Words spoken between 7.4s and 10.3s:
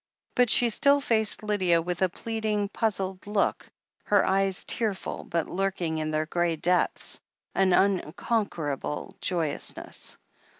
an unconquerable joyousness.